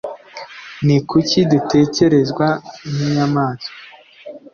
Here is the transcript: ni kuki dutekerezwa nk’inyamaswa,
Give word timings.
ni 0.85 0.97
kuki 1.09 1.39
dutekerezwa 1.51 2.47
nk’inyamaswa, 2.91 3.71